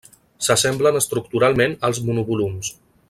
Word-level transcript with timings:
S'assemblen 0.45 0.97
estructuralment 1.01 1.77
als 1.91 2.01
monovolums. 2.09 2.73